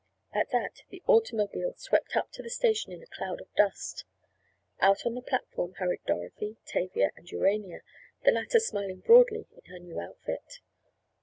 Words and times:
At 0.33 0.49
that 0.49 0.81
the 0.89 1.03
automobile 1.05 1.75
swept 1.77 2.15
up 2.15 2.31
to 2.31 2.41
the 2.41 2.49
station 2.49 2.91
in 2.91 3.03
a 3.03 3.15
cloud 3.15 3.39
of 3.39 3.53
dust. 3.53 4.03
Out 4.79 5.05
on 5.05 5.13
the 5.13 5.21
platform 5.21 5.75
hurried 5.77 6.03
Dorothy, 6.07 6.57
Tavia 6.65 7.11
and 7.15 7.29
Urania, 7.29 7.81
the 8.23 8.31
latter 8.31 8.59
smiling 8.59 9.01
broadly 9.01 9.45
in 9.51 9.65
her 9.71 9.77
new 9.77 9.99
outfit. 9.99 10.61